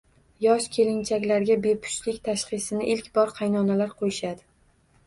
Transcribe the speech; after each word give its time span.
Yosh 0.45 0.63
kelinchaklarga 0.77 1.57
bepushtlik 1.67 2.19
“tashxis”ini 2.29 2.89
ilk 2.95 3.13
bor 3.21 3.37
qaynonalar 3.43 3.97
qo‘yishadi. 4.03 4.49